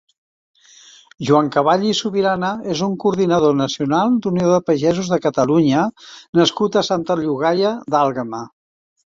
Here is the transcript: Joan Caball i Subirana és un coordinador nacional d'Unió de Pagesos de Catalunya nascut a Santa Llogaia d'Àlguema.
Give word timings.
Joan 1.27 1.49
Caball 1.55 1.83
i 1.89 1.91
Subirana 1.99 2.49
és 2.75 2.81
un 2.87 2.95
coordinador 3.03 3.53
nacional 3.59 4.15
d'Unió 4.25 4.47
de 4.55 4.63
Pagesos 4.71 5.13
de 5.15 5.21
Catalunya 5.27 5.85
nascut 6.41 6.79
a 6.83 6.87
Santa 6.91 7.21
Llogaia 7.23 7.77
d'Àlguema. 7.97 8.43